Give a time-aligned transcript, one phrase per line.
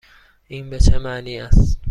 [0.47, 1.79] این به چه معنی است؟